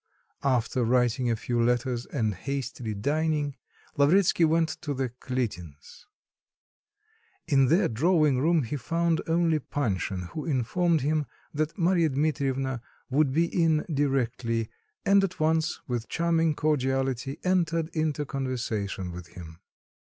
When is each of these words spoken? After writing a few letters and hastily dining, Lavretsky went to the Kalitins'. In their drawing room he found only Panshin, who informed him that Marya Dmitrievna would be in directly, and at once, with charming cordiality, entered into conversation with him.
After 0.41 0.83
writing 0.83 1.29
a 1.29 1.35
few 1.35 1.61
letters 1.61 2.07
and 2.07 2.33
hastily 2.33 2.95
dining, 2.95 3.55
Lavretsky 3.97 4.43
went 4.45 4.69
to 4.81 4.95
the 4.95 5.09
Kalitins'. 5.09 6.07
In 7.45 7.67
their 7.67 7.87
drawing 7.87 8.39
room 8.39 8.63
he 8.63 8.77
found 8.77 9.21
only 9.27 9.59
Panshin, 9.59 10.29
who 10.29 10.43
informed 10.43 11.01
him 11.01 11.27
that 11.53 11.77
Marya 11.77 12.09
Dmitrievna 12.09 12.81
would 13.11 13.31
be 13.31 13.45
in 13.45 13.85
directly, 13.93 14.71
and 15.05 15.23
at 15.23 15.39
once, 15.39 15.79
with 15.87 16.09
charming 16.09 16.55
cordiality, 16.55 17.37
entered 17.43 17.89
into 17.93 18.25
conversation 18.25 19.11
with 19.11 19.27
him. 19.27 19.59